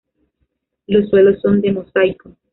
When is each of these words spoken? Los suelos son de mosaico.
Los 0.87 1.11
suelos 1.11 1.39
son 1.43 1.61
de 1.61 1.71
mosaico. 1.73 2.35